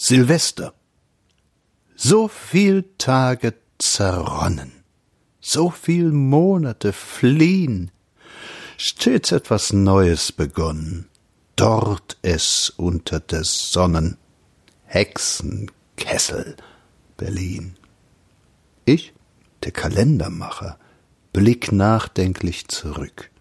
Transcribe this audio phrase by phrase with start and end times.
[0.00, 0.74] Silvester.
[1.96, 4.70] So viel Tage zerronnen,
[5.40, 7.90] so viel Monate fliehn,
[8.76, 11.08] stets etwas Neues begonnen,
[11.56, 14.18] dort es unter des Sonnen,
[14.84, 16.54] Hexenkessel,
[17.16, 17.74] Berlin.
[18.84, 19.14] Ich,
[19.64, 20.78] der Kalendermacher,
[21.32, 23.32] blick nachdenklich zurück,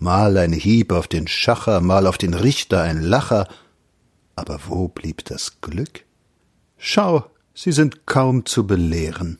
[0.00, 3.46] mal ein Hieb auf den Schacher, mal auf den Richter ein Lacher,
[4.36, 6.04] aber wo blieb das Glück?
[6.76, 9.38] Schau, sie sind kaum zu belehren,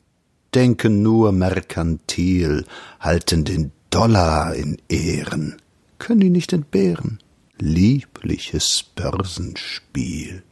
[0.55, 2.67] denken nur merkantil,
[3.01, 5.57] halten den Dollar in Ehren,
[5.99, 7.19] können ihn nicht entbehren.
[7.59, 10.43] Liebliches Börsenspiel.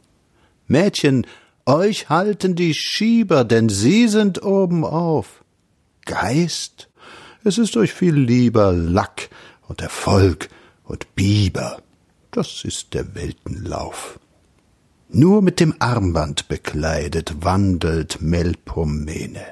[0.67, 1.25] Mädchen,
[1.65, 5.43] euch halten die Schieber, denn sie sind obenauf.
[6.05, 6.89] Geist,
[7.43, 9.29] es ist euch viel lieber Lack
[9.67, 10.49] und Erfolg
[10.83, 11.81] und Biber.
[12.31, 14.19] Das ist der Weltenlauf.
[15.13, 19.45] Nur mit dem Armband bekleidet wandelt Melpomene.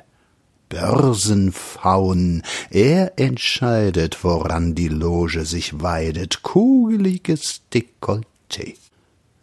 [0.69, 8.77] Börsenfaun, er entscheidet, woran die Loge sich weidet, kugeliges Dekolleté.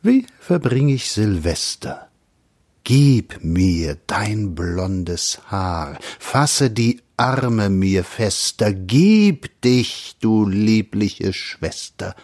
[0.03, 2.09] Wie verbring ich Silvester?
[2.84, 12.14] Gib mir dein blondes Haar, fasse die Arme mir fester, gib dich, du liebliche Schwester,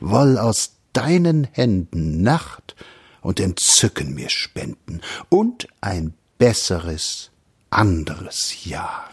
[0.00, 2.76] woll aus deinen Händen Nacht
[3.26, 7.32] und Entzücken mir spenden und ein besseres,
[7.70, 9.10] anderes Jahr.